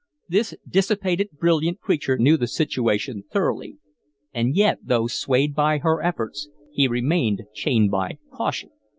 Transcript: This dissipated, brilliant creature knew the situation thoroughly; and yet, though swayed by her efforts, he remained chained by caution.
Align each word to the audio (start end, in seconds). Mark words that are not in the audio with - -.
This 0.27 0.55
dissipated, 0.67 1.29
brilliant 1.39 1.79
creature 1.79 2.17
knew 2.17 2.35
the 2.35 2.47
situation 2.47 3.23
thoroughly; 3.31 3.77
and 4.33 4.55
yet, 4.55 4.79
though 4.81 5.05
swayed 5.05 5.53
by 5.53 5.77
her 5.77 6.01
efforts, 6.01 6.49
he 6.73 6.87
remained 6.87 7.43
chained 7.53 7.91
by 7.91 8.17
caution. 8.33 8.71